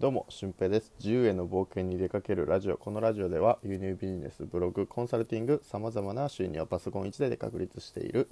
[0.00, 0.92] どうも、俊平です。
[1.00, 2.76] 自由への冒険に出かけるラジオ。
[2.76, 8.28] このラジオでは、輸入ビジネス、ブログ、コンサルティング、様々な収入をパソコン1台で確立している、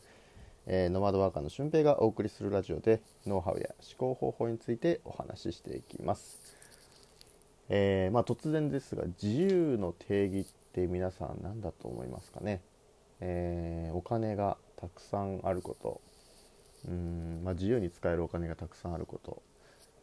[0.67, 6.39] えー、ノマドワーカーの俊平がお送りするラジオで、ノウハウや思考方法についてお話ししていきます。
[7.69, 12.63] えー、まあ、突然ですが、自由の定義って皆さん何だと思いますかね？
[13.19, 16.01] えー、お金がたくさんあること、
[16.87, 19.43] うん、まあ、自由に使えるお金がたくさんあること、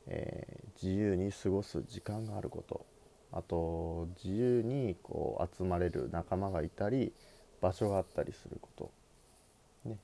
[0.07, 2.85] えー、自由に過ごす時間があること。
[3.31, 7.11] あと自由にこう集まれる仲間がいたり
[7.61, 8.91] 場所があったりすること、
[9.89, 9.97] ね、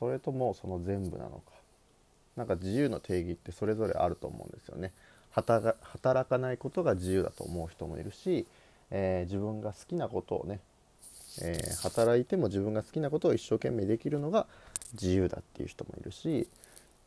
[0.00, 1.52] それともその全部なのか。
[2.36, 4.92] なんか自由の定義ってそれぞれあると思うんですよね。
[5.30, 8.46] 働かないことが自由だと思う人もいるし、
[8.90, 10.60] えー、自分が好きなことをね、
[11.42, 14.46] えー、働いても自分が好きなことを一生懸命できるのが
[14.94, 16.48] 自由だっていう人もいるし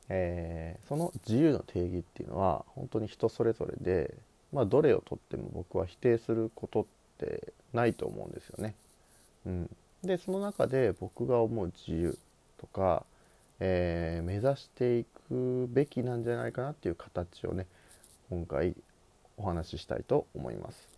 [0.09, 4.15] えー、その自由の定義っていうのは本当に人それぞれで、
[4.51, 6.85] まあ、どれをとっても僕は否定することっ
[7.19, 8.75] てないと思うんですよね。
[9.45, 9.69] うん、
[10.03, 12.17] でその中で僕が思う自由
[12.57, 13.05] とか、
[13.59, 17.67] えー、目指していくべきなんじゃないかなっていう形をね
[18.29, 18.75] 今回
[19.37, 20.89] お話ししたいと思います。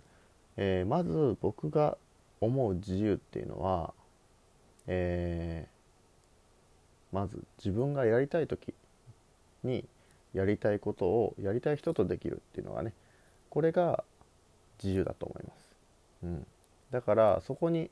[0.56, 1.98] えー、まず僕が
[2.40, 3.94] 思う自由っていうのは、
[4.88, 5.68] え、
[7.12, 8.74] まず自分がやりたい時
[9.64, 9.86] に
[10.34, 12.94] やりたいことをやりたい人とできるっていうのがね
[13.50, 14.04] これが
[14.82, 15.76] 自由だと思います、
[16.24, 16.48] うん、
[16.92, 17.90] だからそこに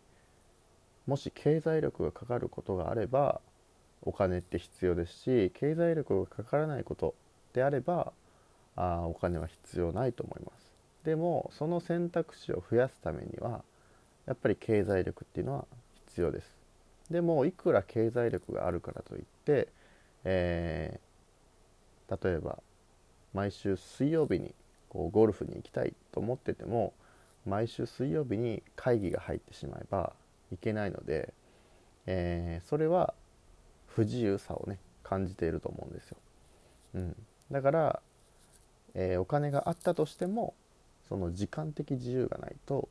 [1.05, 3.41] もし経済力がかかることがあれば
[4.01, 7.15] お金って必要ですし経済力がかからないこと
[7.53, 8.13] であれば
[8.75, 10.69] あお金は必要ないと思います。
[11.03, 13.63] でもその選択肢を増やすためには
[14.25, 15.65] やっぱり経済力っていうのは
[16.07, 16.47] 必要です。
[17.09, 19.67] でもいくら経済力があるからといって、
[20.23, 20.99] え
[22.09, 22.59] 例えば
[23.33, 24.53] 毎週水曜日に
[24.89, 26.93] こうゴルフに行きたいと思ってても
[27.45, 30.13] 毎週水曜日に会議が入ってしまえば
[30.51, 31.33] いけないので、
[32.05, 33.13] えー、それは
[33.87, 36.17] 不自由さをね感じていると思うんですよ。
[36.95, 37.15] うん、
[37.51, 38.01] だから、
[38.95, 40.53] えー、お金があったとしても
[41.07, 42.89] その時間的自由がないと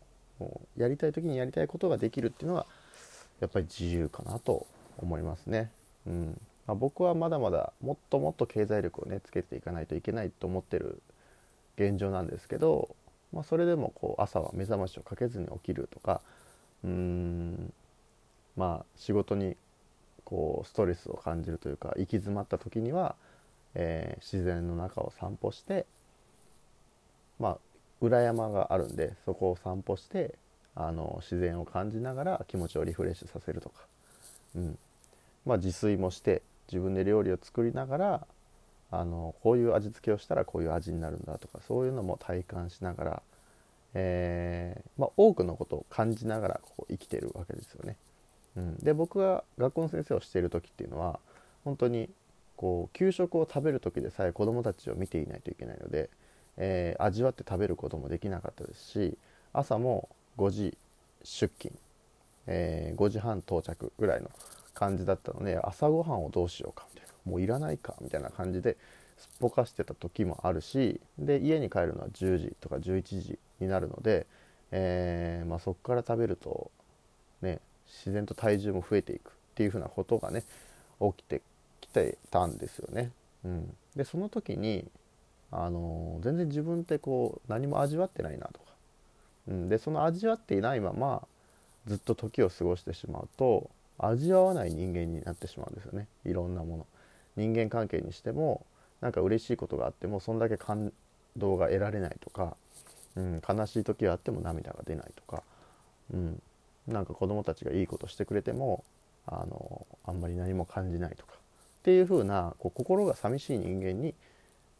[0.76, 2.66] やりたい時にやりたいことができるっていうのは
[3.41, 4.66] やっぱり自由かなと
[4.98, 5.70] 思いますね。
[6.06, 11.01] うん、まあ、僕はまだまだもっともっと経済力をねつけていかないといけないと思ってる
[11.77, 12.95] 現状なんですけど、
[13.33, 16.21] まあ、それでもこう朝は目覚ましをかけずに起きるとか
[16.84, 17.73] うーん
[18.55, 19.56] まあ仕事に
[20.25, 23.17] こうストレスを感じるというか行き詰まった時には、
[23.75, 25.87] えー、自然の中を散歩して
[27.41, 27.59] まあ
[28.03, 30.35] 裏山があるんでそこを散歩して
[30.75, 33.81] あの自然を感じながら気持ちをリフレッシュさせるとか、
[34.55, 34.79] うん。
[35.45, 38.27] まあ、自炊もして自分で料理を作りながら
[38.91, 43.23] あのこういう味付けをしたらこういう味になるんだとかそういうのも体感しながら、
[43.95, 47.97] えー、まあ、多くのことを感じながらここ生きてるわけですよね。
[48.56, 51.21] うん、で僕が学校の先生をしている時っていうのは
[51.65, 52.09] 本当に
[52.56, 56.11] こう給食を食べる時でさえ子どもたちを見ていないといけないので、
[56.56, 59.17] えー、味わって食べることもできなかったですし
[59.53, 60.09] 朝も
[60.39, 60.77] 5時
[61.23, 61.79] 出勤、
[62.47, 64.31] えー、5時半到着ぐらいの
[64.78, 68.77] 感じだったので朝ごはんをどうしようかみたいなもういらないかみたいな感じで
[69.19, 74.28] すっぽかしてた時もあるしで家に帰るのは10時とか11時になるので、
[74.71, 76.71] えー、まあ、そこから食べると
[77.43, 80.44] ね自然と体重も増えていくっていうふうなことがね
[81.00, 81.43] 起きて
[81.81, 83.11] きてたんですよね。
[83.44, 84.88] うん、でその時に
[85.50, 88.67] あのー、全然自分ってこう何も味わってないなとか、
[89.49, 91.27] うん、でその味わっていないまま
[91.87, 96.06] ずっと時を過ごしてしまうと味わわない人間になってしまうんですよね。
[96.25, 96.86] いろんなもの。
[97.36, 98.66] 人間関係にしても
[99.00, 100.92] なんか嬉しいことがあってもそんだけ感
[101.36, 102.56] 動が得られないとか、
[103.16, 105.42] うん、悲しい時があっても涙が出ないとか、
[106.12, 106.42] うん、
[106.88, 108.84] なんか子供たちがいいことしてくれても
[109.26, 114.14] あのあんまり何も感じないとかっていう風なこう心が寂しい人間に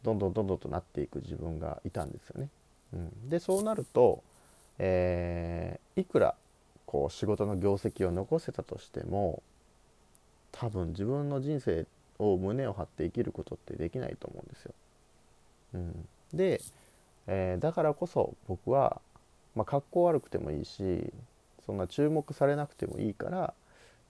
[0.03, 2.49] どんどんどんどんとなっていく自分がいたんですよね。
[2.93, 4.23] うん、でそうなると、
[4.79, 6.35] えー、いくら
[6.89, 9.43] こう仕事の業績を残せたとしても
[10.51, 11.85] 多分自分の人生
[12.17, 14.73] を胸を張って生きることってできないと思うんですよ。
[15.75, 16.61] うん、で、
[17.27, 19.01] えー、だからこそ僕は、
[19.55, 21.13] まあ、格好悪くてもいいし
[21.67, 23.53] そんな注目されなくてもいいから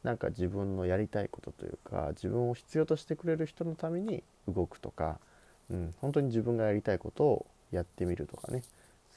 [0.03, 5.19] なんか自分のやりたいことというか自分を必要としてくれる人のために動くとか、
[5.69, 8.63] うん、本当に自分がやりたいことをやってみるとかね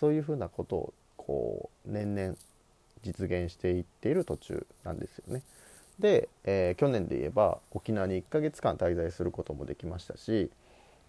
[0.00, 2.34] そういうふうなことをこう年々
[3.02, 5.42] 実現していっている途中なんですよね。
[5.98, 10.50] で、えー、去年で言えば沖縄に1ヶ月間滞在することもできましたし、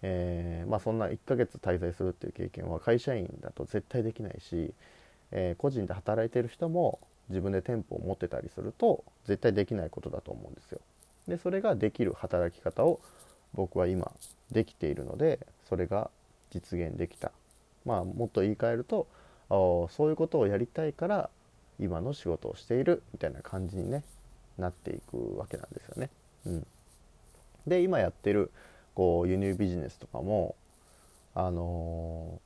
[0.02, 4.74] えー、まあ、そんな1ヶ月滞在するっていう経験は会社員だと絶対できないし、
[5.32, 7.00] えー、個人で働いてる人も
[7.30, 10.80] 自分で店舗を持ってたりすると絶対できないことだと思うんですよ。
[11.26, 13.00] でそれができる働き方を
[13.54, 14.12] 僕は今
[14.50, 16.10] できているのでそれが
[16.50, 17.32] 実現できた
[17.86, 19.06] まあもっと言い換えると
[19.48, 21.30] そういうことをやりたいから
[21.78, 24.02] 今の仕事をしているみたいな感じにね
[24.58, 26.10] なっていくわけなんですよね。
[26.46, 26.66] うん、
[27.66, 28.50] で今やってる
[28.94, 30.54] こう輸入ビジネスとかも
[31.34, 32.40] あの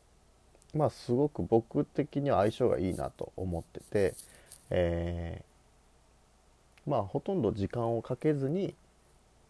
[0.74, 4.14] ー、まあすごく僕的には相性がいいなと思ってて、
[4.70, 8.74] えー、まあほとんど時間をかけずに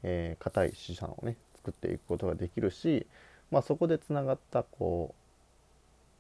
[0.03, 3.07] えー、硬い資産をね作っていくことができるし、
[3.51, 5.15] まあ、そこでつながったこ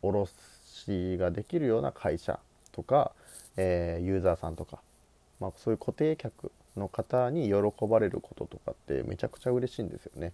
[0.02, 0.30] う卸
[0.64, 2.38] しができるような会社
[2.78, 3.10] とか、
[3.56, 4.78] えー、ユーザーさんとか、
[5.40, 10.32] まあ、そういう固定客の方に喜ばれることとかってめちゃくちゃ嬉しいんですよね。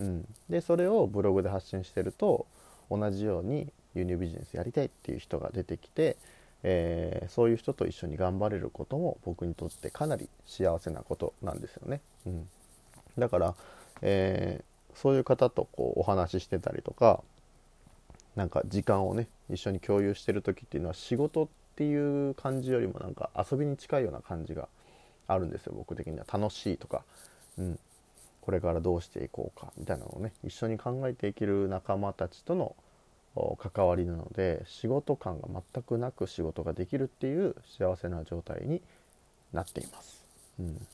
[0.00, 2.46] うん、でそれをブログで発信してると
[2.90, 6.16] 同じように輸入ビジネスやりたいっていう人が出てきて、
[6.62, 12.00] えー、そういう人と一緒に頑張れることも僕にとってかなり幸せなことなんですよね。
[12.26, 12.48] うん
[13.18, 13.54] だから、
[14.00, 17.22] えー、そういう方とこうお話ししてたりとか
[18.36, 24.68] なんか時間をね一緒に共有してる時っていうのは仕事っていう感じよりもなんか遊びに近いような感じが
[25.26, 26.26] あるんですよ僕的には。
[26.30, 27.02] 楽しいとか、
[27.58, 27.78] うん、
[28.42, 29.72] これからどうしていこうか。
[29.78, 32.76] みたいなのをね一緒に考えていける仲間たちとの
[33.58, 38.82] 関わりなので仕事感が全くなく仕事ができるっていう幸せな状態に
[39.54, 40.22] なっています。
[40.60, 40.86] うん。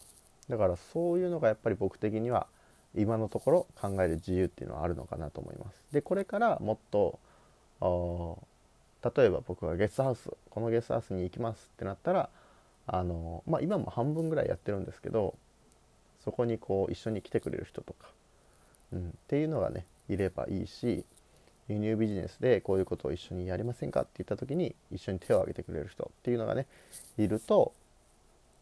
[0.48, 2.46] だからそういうのがやっぱり僕的には
[2.94, 5.82] 今のところ考える自由っていうのはあるのかなと思います。
[5.92, 7.18] でこれからもっと
[9.02, 12.30] 例えば僕がゲストハウスこのゲストハウスに行きますってなったら
[12.86, 15.34] あの、まあ、今も半分ぐらいやってるんですけど
[16.24, 18.08] そこにこう一緒に来てくれる人とか、
[18.92, 21.04] うん、っていうのがねいればいいし
[21.68, 26.66] 輸入ビジネスでこういうことを一緒にやりませんかって言った時に一緒に手を挙げてくれる人っていうのがね
[27.18, 27.72] いると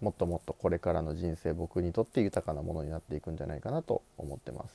[0.00, 4.74] もっともっとこれからの人生僕にとって豊かなものになっていくんじゃないかなと思ってます。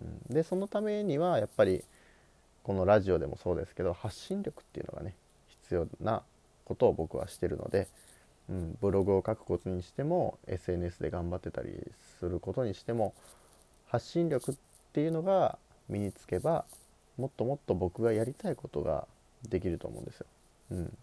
[0.00, 1.84] うん、でそのためにはやっぱり
[2.68, 5.14] このラジオでもそうですけど発信力っていうのがね
[5.62, 6.22] 必要な
[6.66, 7.88] ことを僕はしてるので、
[8.50, 11.70] うん、ブログを書くことにしても SNS で頑張ってたり
[12.20, 13.14] することにしても
[13.86, 14.54] 発信力っ
[14.92, 15.56] ていうのが
[15.88, 16.66] 身につけば
[17.16, 19.06] もっともっと僕がやりたいことが
[19.48, 20.26] できると思うんですよ。
[20.72, 20.96] うん、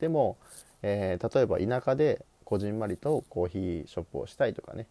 [0.00, 0.38] でも、
[0.80, 4.86] えー、例えば田舎でこじんまりとコーヒーショップをしたいとかね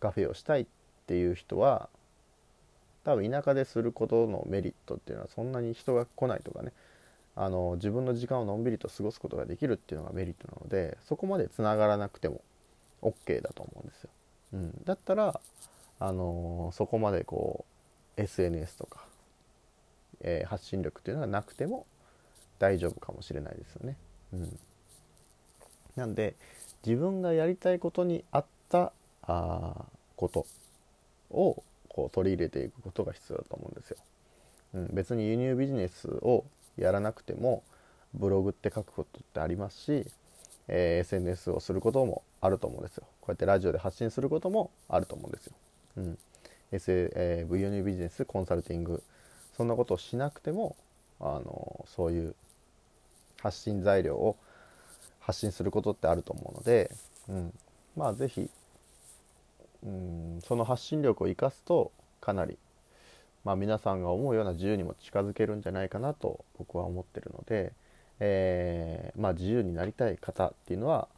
[0.00, 0.66] カフェをしたいっ
[1.06, 1.90] ていう人は
[3.06, 6.72] 多分田舎ですることのメリットっていうのはそんなに人が来ないとかね
[7.36, 12.40] あの自分の時間をのんびりと過ごすことができるっていうのがメリットなのでそこまでつながらなくても
[13.02, 14.10] OK だと思うんですよ。
[14.54, 15.40] うん、だったら、
[16.00, 17.64] あのそこまでこ
[18.16, 19.04] う SNS とか、
[20.22, 21.86] えー、発信力っていうのがなくても
[22.58, 23.96] 大丈夫かもしれないですよね。
[24.32, 24.58] うん、
[25.94, 26.34] なんで
[26.84, 28.92] 自分がやりたいことに合った
[29.22, 29.84] あ
[30.16, 30.46] こと
[31.30, 31.62] を
[31.96, 33.96] こう取り入れていくことが必要だと思うんですよ。
[34.74, 36.44] うん、別に輸入ビジネスを
[36.76, 37.62] やらなくても
[38.12, 40.06] ブログって書くことってありますし、
[40.68, 43.04] えー、SNS をすることもあると思うんですよ。
[43.22, 45.54] こうやってラジオで発信することもあると思うんですよ。
[45.96, 46.18] うん。
[46.72, 49.02] SA えー、輸入ビジネス、コンサルティング、
[49.56, 50.76] そんなことをしなくても、
[51.18, 52.34] あのそういう
[53.40, 54.36] 発信材料を
[55.20, 56.90] 発信することってあると思うので、
[57.28, 57.52] うん、
[57.96, 58.50] まあ是非、
[59.86, 62.58] うん、その発信力を生かすとかなり、
[63.44, 67.72] まあ、皆さんが思うような自由にも近づけるんじゃないかなと僕は思ってるので、
[68.18, 71.08] えー、まあ、自由になりたい方っていうのは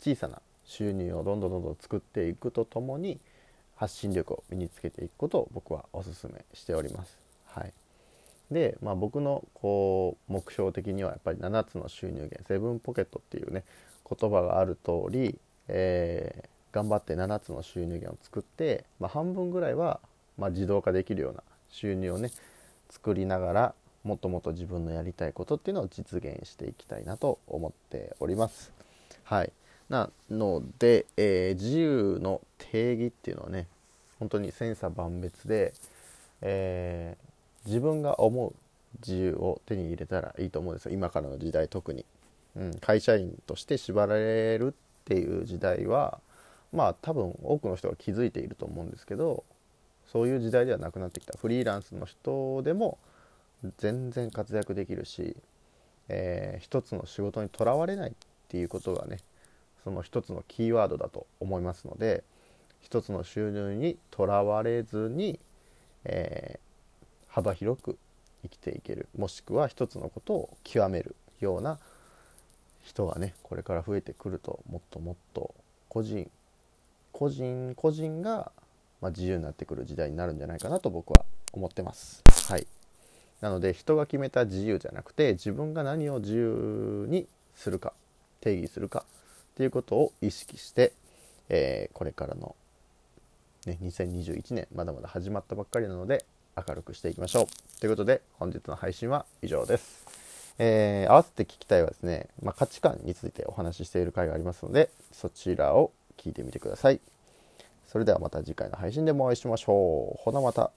[0.00, 3.20] 小さな収入をどんどんどんどん作っていくとともに
[3.76, 7.16] 発信力を身につけていくことを僕はおすすめしております。
[7.46, 7.72] はい
[8.50, 13.64] で、まあ、僕のこう目標的にはやっぱり7つの収入源セブンポケットっていうね
[14.08, 19.98] 言葉がある通り、えー、頑張って7つの収入源を作って、まあ、半分ぐらいは、
[20.36, 22.30] ま、自動化できるような収入をね
[22.90, 28.72] 作りながらもっともっと自分のやりたいことっていうのを実現していきたいなと思っております。
[29.24, 29.52] はい。
[29.88, 33.66] なので、えー、自由の定義っていうのはね
[34.18, 35.72] 本当に千差万別で、
[36.42, 37.26] えー
[37.66, 38.54] 自分が思う
[39.00, 40.92] 自由を手に入れたらいいと思うんですよ。
[40.92, 42.04] 今からの時代特に、
[42.54, 46.20] うん、会社員として縛られるっていう時代は
[46.76, 49.44] まあ多分多くの人が気づいていると思うんですけど
[50.12, 51.36] そういう時代ではなくなってきた。
[51.38, 52.98] フリーランスの人でも
[53.78, 55.36] 全然活躍できるし、
[56.08, 58.14] えー、一つの仕事にとらわれないっ
[58.48, 59.18] ていうことがね
[59.82, 62.22] その一つのキーワードだと思いますので
[62.80, 65.40] 一つの収入にとらわれずに、
[66.04, 66.60] え
[67.26, 67.98] 幅広く
[68.42, 69.08] 生きていける。
[69.18, 71.78] もしくは一つのことを極めるような
[72.82, 75.54] 人はねこれから増えてくるともっともっと
[75.88, 76.30] 個人
[77.16, 78.52] 個人個人が、
[79.00, 82.22] まあ、自由になってくる時代になるんじゃないかなと僕は思ってます。
[82.46, 82.66] はい。
[83.40, 87.94] なので人が決めた自由じゃなくて自分が何を自由にするか
[88.42, 90.92] 定義するかっていうことを意識して、
[91.48, 92.54] えー、これからの、
[93.64, 97.80] ね、2021年まだまだ始まったばっかりなので明るくしていきましょう。
[97.80, 100.06] ということで本日の配信は以上です、
[100.58, 107.00] えー、合わせて聞きたいはですね、まあ、価値観についてお話ししている回がありますのでそちらを聞いてみてください。
[107.86, 110.22] それではまた次回の配信でもお会いしましょう。
[110.22, 110.72] ほなまた。